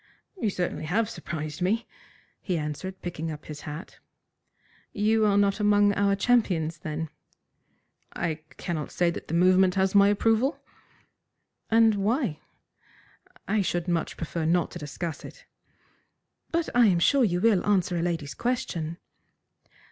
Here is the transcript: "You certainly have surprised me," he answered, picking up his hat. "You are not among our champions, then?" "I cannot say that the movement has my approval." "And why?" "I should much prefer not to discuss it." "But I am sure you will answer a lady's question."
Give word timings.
"You 0.35 0.49
certainly 0.49 0.85
have 0.85 1.11
surprised 1.11 1.61
me," 1.61 1.85
he 2.41 2.57
answered, 2.57 3.03
picking 3.03 3.29
up 3.31 3.45
his 3.45 3.61
hat. 3.61 3.99
"You 4.93 5.27
are 5.27 5.37
not 5.37 5.59
among 5.59 5.93
our 5.93 6.15
champions, 6.15 6.79
then?" 6.79 7.09
"I 8.15 8.39
cannot 8.57 8.89
say 8.89 9.11
that 9.11 9.27
the 9.27 9.35
movement 9.35 9.75
has 9.75 9.93
my 9.93 10.07
approval." 10.07 10.59
"And 11.69 11.93
why?" 11.93 12.39
"I 13.47 13.61
should 13.61 13.87
much 13.87 14.17
prefer 14.17 14.43
not 14.43 14.71
to 14.71 14.79
discuss 14.79 15.23
it." 15.23 15.45
"But 16.49 16.67
I 16.73 16.87
am 16.87 16.97
sure 16.97 17.23
you 17.23 17.39
will 17.39 17.63
answer 17.63 17.95
a 17.95 18.01
lady's 18.01 18.33
question." 18.33 18.97